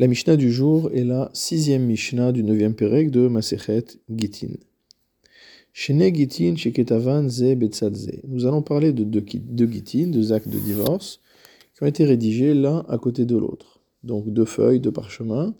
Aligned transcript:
La 0.00 0.06
Mishnah 0.06 0.36
du 0.36 0.50
jour 0.50 0.90
est 0.94 1.04
la 1.04 1.28
sixième 1.34 1.84
Mishnah 1.84 2.32
du 2.32 2.42
neuvième 2.42 2.74
Pérec 2.74 3.10
de 3.10 3.28
Masechet 3.28 3.84
Gitin. 4.08 4.54
Shene 5.74 6.14
Gitin 6.14 6.56
Sheketavan 6.56 7.28
Ze 7.28 7.54
Betzadze. 7.54 8.22
Nous 8.26 8.46
allons 8.46 8.62
parler 8.62 8.94
de 8.94 9.04
deux, 9.04 9.20
deux 9.20 9.70
Gitin, 9.70 10.06
deux 10.06 10.32
actes 10.32 10.48
de 10.48 10.58
divorce, 10.58 11.20
qui 11.74 11.82
ont 11.82 11.86
été 11.86 12.06
rédigés 12.06 12.54
l'un 12.54 12.78
à 12.88 12.96
côté 12.96 13.26
de 13.26 13.36
l'autre. 13.36 13.82
Donc 14.02 14.30
deux 14.30 14.46
feuilles 14.46 14.80
de 14.80 14.88
parchemin, 14.88 15.54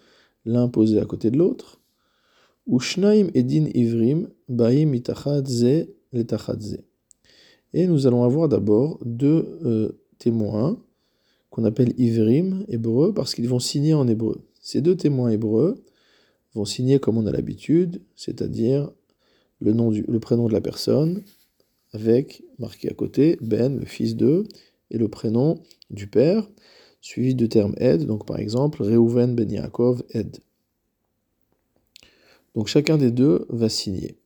l'un 0.46 0.68
posé 0.68 0.98
à 0.98 1.04
côté 1.04 1.30
de 1.30 1.36
l'autre. 1.36 1.78
Ushnaim 2.66 3.26
Edin 3.34 3.66
Ivrim 3.74 4.30
Baim. 4.48 4.94
Et 7.74 7.86
nous 7.86 8.06
allons 8.06 8.24
avoir 8.24 8.48
d'abord 8.48 9.00
deux 9.04 9.58
euh, 9.66 10.00
témoins 10.18 10.78
qu'on 11.50 11.64
appelle 11.64 11.92
Ivrim, 11.98 12.64
hébreux, 12.68 13.12
parce 13.12 13.34
qu'ils 13.34 13.48
vont 13.48 13.58
signer 13.58 13.94
en 13.94 14.06
hébreu. 14.08 14.40
Ces 14.60 14.80
deux 14.80 14.96
témoins 14.96 15.30
hébreux 15.30 15.82
vont 16.54 16.64
signer 16.64 16.98
comme 16.98 17.18
on 17.18 17.26
a 17.26 17.32
l'habitude, 17.32 18.00
c'est-à-dire 18.16 18.90
le, 19.60 19.72
le 19.72 20.20
prénom 20.20 20.48
de 20.48 20.52
la 20.52 20.60
personne, 20.60 21.22
avec 21.92 22.42
marqué 22.58 22.88
à 22.88 22.94
côté 22.94 23.36
Ben, 23.40 23.78
le 23.78 23.84
fils 23.84 24.16
d'eux, 24.16 24.46
et 24.90 24.98
le 24.98 25.08
prénom 25.08 25.62
du 25.90 26.06
père, 26.06 26.48
suivi 27.00 27.34
du 27.34 27.48
terme 27.48 27.74
Ed, 27.78 28.06
donc 28.06 28.26
par 28.26 28.38
exemple 28.38 28.82
Reuven 28.82 29.34
Ben 29.34 29.50
Yaakov 29.50 30.02
Ed. 30.10 30.38
Donc 32.54 32.66
chacun 32.66 32.98
des 32.98 33.10
deux 33.10 33.46
va 33.48 33.68
signer. 33.68 34.16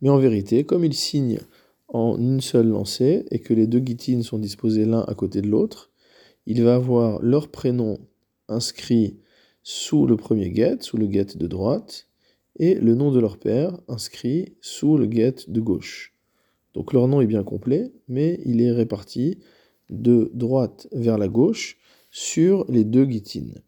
Mais 0.00 0.08
en 0.08 0.18
vérité, 0.18 0.64
comme 0.64 0.84
ils 0.84 0.94
signent 0.94 1.40
en 1.88 2.18
une 2.18 2.40
seule 2.40 2.68
lancée 2.68 3.24
et 3.30 3.40
que 3.40 3.54
les 3.54 3.66
deux 3.66 3.80
guitines 3.80 4.22
sont 4.22 4.38
disposées 4.38 4.84
l'un 4.84 5.02
à 5.02 5.14
côté 5.14 5.40
de 5.42 5.48
l'autre, 5.48 5.90
il 6.46 6.62
va 6.62 6.76
avoir 6.76 7.20
leur 7.22 7.48
prénom 7.48 7.98
inscrit 8.48 9.18
sous 9.62 10.06
le 10.06 10.16
premier 10.16 10.50
guet, 10.50 10.78
sous 10.80 10.96
le 10.96 11.06
guet 11.06 11.36
de 11.36 11.46
droite, 11.46 12.06
et 12.58 12.74
le 12.74 12.94
nom 12.94 13.12
de 13.12 13.20
leur 13.20 13.38
père 13.38 13.78
inscrit 13.88 14.54
sous 14.60 14.96
le 14.96 15.06
guet 15.06 15.34
de 15.46 15.60
gauche. 15.60 16.14
Donc 16.74 16.92
leur 16.92 17.08
nom 17.08 17.20
est 17.20 17.26
bien 17.26 17.44
complet, 17.44 17.92
mais 18.08 18.40
il 18.44 18.60
est 18.60 18.72
réparti 18.72 19.38
de 19.90 20.30
droite 20.34 20.88
vers 20.92 21.18
la 21.18 21.28
gauche 21.28 21.78
sur 22.10 22.64
les 22.70 22.84
deux 22.84 23.04
guitines. 23.04 23.62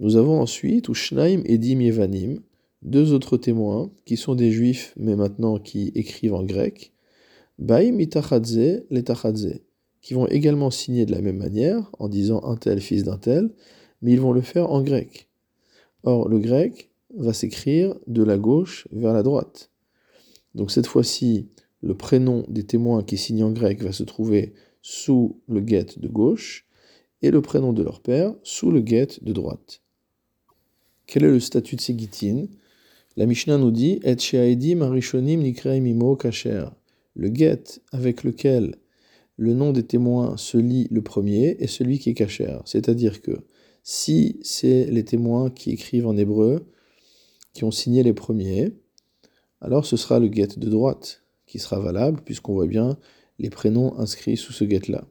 Nous 0.00 0.16
avons 0.16 0.40
ensuite 0.40 0.88
Ushnaim 0.88 1.42
Edim 1.44 1.80
Yevanim, 1.80 2.40
deux 2.82 3.12
autres 3.12 3.36
témoins, 3.36 3.90
qui 4.04 4.16
sont 4.16 4.34
des 4.34 4.50
juifs, 4.50 4.92
mais 4.96 5.16
maintenant 5.16 5.58
qui 5.58 5.92
écrivent 5.94 6.34
en 6.34 6.42
grec, 6.42 6.92
Baim 7.58 7.98
itachadze 7.98 8.84
letachadze, 8.90 9.60
qui 10.00 10.14
vont 10.14 10.26
également 10.26 10.70
signer 10.70 11.06
de 11.06 11.12
la 11.12 11.20
même 11.20 11.36
manière, 11.36 11.90
en 11.98 12.08
disant 12.08 12.42
un 12.44 12.56
tel 12.56 12.80
fils 12.80 13.04
d'un 13.04 13.18
tel, 13.18 13.50
mais 14.00 14.12
ils 14.12 14.20
vont 14.20 14.32
le 14.32 14.40
faire 14.40 14.70
en 14.70 14.82
grec. 14.82 15.28
Or, 16.02 16.28
le 16.28 16.38
grec 16.38 16.90
va 17.16 17.32
s'écrire 17.32 17.94
de 18.06 18.22
la 18.22 18.38
gauche 18.38 18.88
vers 18.90 19.12
la 19.12 19.22
droite. 19.22 19.70
Donc 20.54 20.70
cette 20.70 20.86
fois-ci, 20.86 21.48
le 21.82 21.96
prénom 21.96 22.44
des 22.48 22.64
témoins 22.64 23.02
qui 23.02 23.16
signent 23.16 23.44
en 23.44 23.52
grec 23.52 23.82
va 23.82 23.92
se 23.92 24.02
trouver 24.02 24.54
sous 24.80 25.40
le 25.48 25.60
guet 25.60 25.86
de 25.96 26.08
gauche, 26.08 26.66
et 27.22 27.30
le 27.30 27.40
prénom 27.40 27.72
de 27.72 27.84
leur 27.84 28.00
père 28.00 28.34
sous 28.42 28.70
le 28.72 28.80
guet 28.80 29.20
de 29.22 29.32
droite. 29.32 29.80
Quel 31.06 31.24
est 31.24 31.30
le 31.30 31.40
statut 31.40 31.76
de 31.76 31.80
ces 31.80 31.94
guitines? 31.94 32.48
La 33.16 33.26
Mishnah 33.26 33.58
nous 33.58 33.70
dit 33.70 34.00
Et 34.04 34.74
marishonim 34.74 35.44
imo 35.44 36.16
kacher. 36.16 36.64
Le 37.14 37.28
get 37.32 37.80
avec 37.92 38.24
lequel 38.24 38.76
le 39.36 39.54
nom 39.54 39.72
des 39.72 39.82
témoins 39.82 40.36
se 40.36 40.56
lit 40.56 40.88
le 40.90 41.02
premier 41.02 41.56
est 41.60 41.66
celui 41.66 41.98
qui 41.98 42.10
est 42.10 42.14
kacher. 42.14 42.58
C'est-à-dire 42.64 43.20
que 43.20 43.32
si 43.82 44.38
c'est 44.42 44.86
les 44.86 45.04
témoins 45.04 45.50
qui 45.50 45.70
écrivent 45.70 46.06
en 46.06 46.16
hébreu 46.16 46.66
qui 47.52 47.64
ont 47.64 47.70
signé 47.70 48.02
les 48.02 48.14
premiers, 48.14 48.72
alors 49.60 49.84
ce 49.84 49.96
sera 49.96 50.18
le 50.18 50.32
get 50.32 50.56
de 50.56 50.68
droite 50.68 51.22
qui 51.46 51.58
sera 51.58 51.80
valable, 51.80 52.22
puisqu'on 52.24 52.54
voit 52.54 52.66
bien 52.66 52.98
les 53.38 53.50
prénoms 53.50 53.98
inscrits 53.98 54.36
sous 54.36 54.52
ce 54.52 54.64
get-là. 54.64 55.04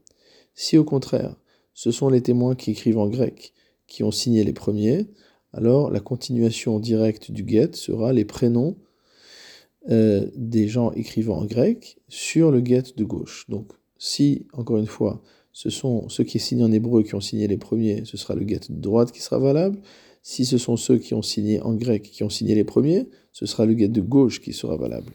Si 0.56 0.78
au 0.78 0.84
contraire, 0.84 1.36
ce 1.74 1.92
sont 1.92 2.10
les 2.10 2.22
témoins 2.22 2.56
qui 2.56 2.72
écrivent 2.72 2.98
en 2.98 3.08
grec 3.08 3.54
qui 3.88 4.04
ont 4.04 4.12
signé 4.12 4.44
les 4.44 4.54
premiers, 4.54 5.08
alors 5.54 5.92
la 5.92 6.00
continuation 6.00 6.80
directe 6.80 7.32
du 7.32 7.44
get 7.48 7.72
sera 7.74 8.14
les 8.14 8.26
prénoms 8.26 8.78
euh, 9.90 10.28
des 10.36 10.68
gens 10.68 10.92
écrivant 10.92 11.38
en 11.38 11.46
grec 11.46 11.98
sur 12.08 12.52
le 12.52 12.64
get 12.64 12.84
de 12.96 13.04
gauche. 13.04 13.46
Donc 13.50 13.72
si, 13.98 14.48
encore 14.54 14.78
une 14.78 14.88
fois, 14.88 15.22
ce 15.54 15.70
sont 15.70 16.08
ceux 16.08 16.24
qui 16.24 16.40
signent 16.40 16.64
en 16.64 16.72
hébreu 16.72 17.04
qui 17.04 17.16
ont 17.16 17.22
signé 17.22 17.48
les 17.48 17.58
premiers, 17.58 18.06
ce 18.06 18.16
sera 18.16 18.36
le 18.36 18.48
get 18.48 18.62
de 18.70 18.80
droite 18.80 19.12
qui 19.12 19.22
sera 19.22 19.40
valable. 19.40 19.82
Si 20.24 20.46
ce 20.46 20.58
sont 20.58 20.78
ceux 20.78 20.98
qui 20.98 21.14
ont 21.14 21.22
signé 21.22 21.60
en 21.62 21.74
grec 21.74 22.04
qui 22.04 22.24
ont 22.24 22.30
signé 22.30 22.56
les 22.56 22.64
premiers, 22.64 23.10
ce 23.32 23.46
sera 23.46 23.66
le 23.66 23.78
get 23.78 23.90
de 23.90 24.02
gauche 24.02 24.40
qui 24.40 24.54
sera 24.54 24.78
valable. 24.78 25.14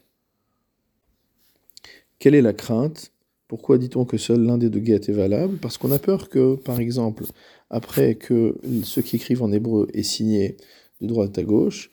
Quelle 2.19 2.35
est 2.35 2.43
la 2.43 2.53
crainte? 2.53 3.13
Pourquoi 3.49 3.79
dit-on 3.79 4.05
que 4.05 4.17
seul 4.17 4.43
l'un 4.43 4.59
des 4.59 4.71
deux 4.71 4.85
get 4.85 5.01
est 5.09 5.13
valable? 5.13 5.59
Parce 5.59 5.79
qu'on 5.79 5.93
a 5.93 5.99
peur 5.99 6.29
que, 6.29 6.57
par 6.57 6.81
exemple, 6.81 7.25
après 7.71 8.17
que 8.17 8.57
ceux 8.83 9.03
qui 9.03 9.17
écrivent 9.17 9.43
en 9.43 9.53
hébreu 9.53 9.89
aient 9.95 10.03
signé 10.03 10.57
de 11.01 11.07
droite 11.07 11.39
à 11.39 11.43
gauche, 11.43 11.91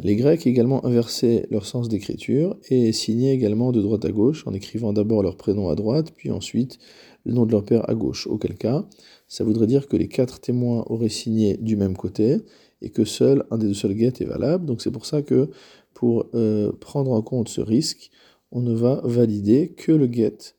les 0.00 0.16
Grecs 0.16 0.46
également 0.46 0.84
inversaient 0.84 1.46
leur 1.50 1.64
sens 1.64 1.88
d'écriture 1.88 2.56
et 2.68 2.92
signaient 2.92 3.34
également 3.34 3.72
de 3.72 3.80
droite 3.80 4.04
à 4.04 4.10
gauche 4.10 4.46
en 4.46 4.52
écrivant 4.52 4.92
d'abord 4.92 5.22
leur 5.22 5.36
prénom 5.36 5.68
à 5.68 5.74
droite, 5.74 6.12
puis 6.16 6.30
ensuite 6.30 6.78
le 7.24 7.32
nom 7.32 7.46
de 7.46 7.52
leur 7.52 7.64
père 7.64 7.88
à 7.88 7.94
gauche. 7.94 8.26
Auquel 8.26 8.56
cas, 8.56 8.86
ça 9.28 9.44
voudrait 9.44 9.66
dire 9.66 9.88
que 9.88 9.96
les 9.96 10.08
quatre 10.08 10.40
témoins 10.40 10.84
auraient 10.88 11.08
signé 11.08 11.56
du 11.56 11.76
même 11.76 11.96
côté 11.96 12.38
et 12.80 12.90
que 12.90 13.04
seul 13.04 13.44
un 13.50 13.58
des 13.58 13.68
deux 13.68 13.74
seuls 13.74 13.96
get 13.96 14.14
est 14.20 14.24
valable. 14.24 14.66
Donc 14.66 14.82
c'est 14.82 14.90
pour 14.90 15.06
ça 15.06 15.22
que 15.22 15.50
pour 15.94 16.26
euh, 16.34 16.72
prendre 16.80 17.12
en 17.12 17.22
compte 17.22 17.48
ce 17.48 17.60
risque, 17.60 18.10
on 18.50 18.60
ne 18.60 18.74
va 18.74 19.00
valider 19.04 19.68
que 19.68 19.92
le 19.92 20.10
get 20.10 20.54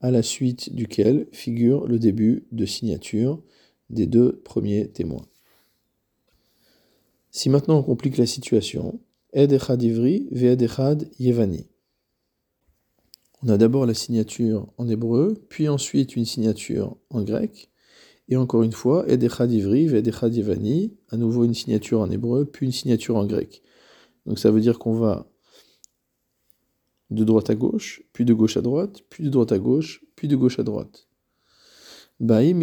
à 0.00 0.10
la 0.10 0.22
suite 0.22 0.74
duquel 0.74 1.26
figure 1.32 1.86
le 1.86 1.98
début 1.98 2.46
de 2.52 2.66
signature 2.66 3.42
des 3.90 4.06
deux 4.06 4.40
premiers 4.44 4.88
témoins. 4.88 5.26
Si 7.30 7.48
maintenant 7.50 7.78
on 7.78 7.82
complique 7.82 8.16
la 8.16 8.26
situation, 8.26 9.00
Ed 9.32 9.52
Yevani. 11.18 11.66
On 13.42 13.48
a 13.48 13.58
d'abord 13.58 13.84
la 13.84 13.94
signature 13.94 14.72
en 14.78 14.88
hébreu, 14.88 15.34
puis 15.48 15.68
ensuite 15.68 16.16
une 16.16 16.24
signature 16.24 16.96
en 17.10 17.22
grec, 17.22 17.70
et 18.28 18.36
encore 18.36 18.62
une 18.62 18.72
fois, 18.72 19.04
Ed 19.08 19.22
Yevani, 19.22 20.96
à 21.10 21.16
nouveau 21.16 21.44
une 21.44 21.54
signature 21.54 22.00
en 22.00 22.10
hébreu, 22.10 22.44
puis 22.44 22.66
une 22.66 22.72
signature 22.72 23.16
en 23.16 23.26
grec. 23.26 23.62
Donc 24.24 24.38
ça 24.38 24.50
veut 24.50 24.60
dire 24.60 24.78
qu'on 24.78 24.94
va 24.94 25.30
de 27.10 27.24
droite 27.24 27.50
à 27.50 27.54
gauche, 27.54 28.02
puis 28.12 28.24
de 28.24 28.34
gauche 28.34 28.56
à 28.56 28.62
droite, 28.62 29.02
puis 29.10 29.24
de 29.24 29.28
droite 29.28 29.52
à 29.52 29.58
gauche, 29.58 30.02
puis 30.16 30.28
de 30.28 30.36
gauche 30.36 30.58
à 30.58 30.62
droite. 30.62 31.06
Les 32.18 32.54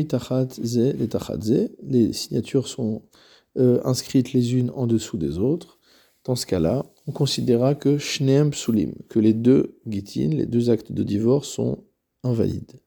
signatures 2.14 2.68
sont 2.68 3.04
euh, 3.58 3.80
inscrites 3.86 4.34
les 4.34 4.56
unes 4.56 4.72
en 4.76 4.88
dessous 4.88 5.18
des 5.18 5.38
autres. 5.38 5.80
Dans 6.24 6.36
ce 6.36 6.46
cas-là, 6.46 6.86
on 7.06 7.12
considérera 7.12 7.76
que 7.76 7.98
shneem 7.98 8.52
psulim, 8.52 8.94
que 9.09 9.20
les 9.20 9.34
deux 9.34 9.78
gitin, 9.86 10.30
les 10.30 10.46
deux 10.46 10.70
actes 10.70 10.92
de 10.92 11.04
divorce 11.04 11.50
sont 11.50 11.84
invalides. 12.24 12.80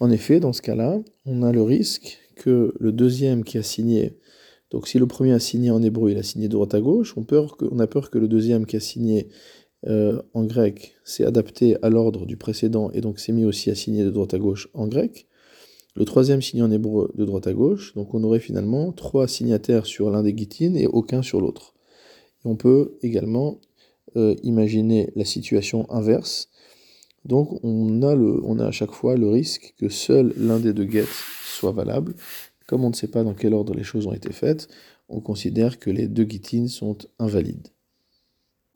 En 0.00 0.10
effet, 0.10 0.40
dans 0.40 0.52
ce 0.52 0.62
cas-là, 0.62 1.00
on 1.26 1.42
a 1.42 1.52
le 1.52 1.62
risque 1.62 2.18
que 2.36 2.74
le 2.78 2.92
deuxième 2.92 3.42
qui 3.42 3.58
a 3.58 3.62
signé, 3.62 4.16
donc 4.70 4.86
si 4.86 4.98
le 4.98 5.06
premier 5.06 5.32
a 5.32 5.40
signé 5.40 5.70
en 5.70 5.82
hébreu, 5.82 6.12
il 6.12 6.18
a 6.18 6.22
signé 6.22 6.46
de 6.46 6.52
droite 6.52 6.74
à 6.74 6.80
gauche, 6.80 7.14
on 7.16 7.78
a 7.80 7.86
peur 7.86 8.10
que 8.10 8.18
le 8.18 8.28
deuxième 8.28 8.64
qui 8.64 8.76
a 8.76 8.80
signé 8.80 9.28
euh, 9.86 10.20
en 10.34 10.44
grec 10.44 10.94
s'est 11.04 11.24
adapté 11.24 11.76
à 11.82 11.90
l'ordre 11.90 12.26
du 12.26 12.36
précédent 12.36 12.90
et 12.92 13.00
donc 13.00 13.20
s'est 13.20 13.32
mis 13.32 13.44
aussi 13.44 13.70
à 13.70 13.74
signer 13.74 14.04
de 14.04 14.10
droite 14.10 14.34
à 14.34 14.38
gauche 14.38 14.68
en 14.74 14.88
grec. 14.88 15.26
Le 15.94 16.04
troisième 16.04 16.42
signe 16.42 16.62
en 16.62 16.70
hébreu 16.70 17.12
de 17.14 17.24
droite 17.24 17.46
à 17.46 17.52
gauche, 17.52 17.94
donc 17.94 18.14
on 18.14 18.22
aurait 18.24 18.40
finalement 18.40 18.92
trois 18.92 19.26
signataires 19.28 19.86
sur 19.86 20.10
l'un 20.10 20.22
des 20.22 20.32
guitines 20.32 20.76
et 20.76 20.86
aucun 20.86 21.22
sur 21.22 21.40
l'autre. 21.40 21.74
On 22.44 22.56
peut 22.56 22.96
également 23.02 23.60
euh, 24.16 24.34
imaginer 24.42 25.10
la 25.16 25.24
situation 25.24 25.90
inverse. 25.90 26.50
Donc 27.24 27.62
on 27.64 28.02
a, 28.02 28.64
à 28.64 28.70
chaque 28.70 28.92
fois 28.92 29.16
le 29.16 29.28
risque 29.28 29.74
que 29.76 29.88
seul 29.88 30.32
l'un 30.36 30.60
des 30.60 30.72
deux 30.72 30.88
get 30.88 31.04
soit 31.44 31.72
valable. 31.72 32.14
Comme 32.66 32.84
on 32.84 32.90
ne 32.90 32.94
sait 32.94 33.08
pas 33.08 33.24
dans 33.24 33.34
quel 33.34 33.54
ordre 33.54 33.74
les 33.74 33.82
choses 33.82 34.06
ont 34.06 34.12
été 34.12 34.32
faites, 34.32 34.68
on 35.08 35.20
considère 35.20 35.78
que 35.78 35.90
les 35.90 36.06
deux 36.06 36.24
guitines 36.24 36.68
sont 36.68 36.98
invalides. 37.18 37.68